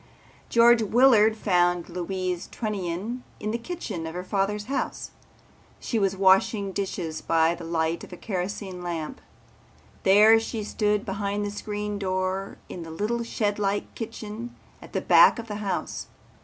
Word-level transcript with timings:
George 0.49 0.81
Willard 0.81 1.37
found 1.37 1.87
Louise 1.87 2.47
Trunnion 2.51 3.23
in 3.39 3.51
the 3.51 3.57
kitchen 3.59 4.07
of 4.07 4.15
her 4.15 4.23
father's 4.23 4.65
house. 4.65 5.11
She 5.79 5.99
was 5.99 6.17
washing 6.17 6.71
dishes 6.71 7.21
by 7.21 7.53
the 7.53 7.63
light 7.63 8.03
of 8.03 8.11
a 8.11 8.17
kerosene 8.17 8.81
lamp. 8.81 9.21
There 10.01 10.39
she 10.39 10.63
stood 10.63 11.05
behind 11.05 11.45
the 11.45 11.51
screen 11.51 11.99
door 11.99 12.57
in 12.67 12.81
the 12.81 12.89
little 12.89 13.21
shedlike 13.23 13.93
kitchen 13.93 14.55
at 14.81 14.93
the 14.93 15.01
back 15.01 15.37
of 15.37 15.47
the 15.47 15.57
house. 15.57 16.07